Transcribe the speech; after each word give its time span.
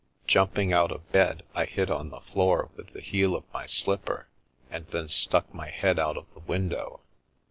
Jumping 0.25 0.73
out 0.73 0.91
of 0.91 1.07
bed, 1.11 1.43
I 1.53 1.65
hit 1.65 1.91
on 1.91 2.09
the 2.09 2.21
floor 2.21 2.71
with 2.75 2.91
the 2.91 3.01
heel 3.01 3.35
of 3.35 3.43
my 3.53 3.67
slipper 3.67 4.27
and 4.71 4.87
then 4.87 5.09
stuck 5.09 5.53
my 5.53 5.69
head 5.69 5.99
out 5.99 6.17
of 6.17 6.25
the 6.33 6.39
window. 6.39 7.01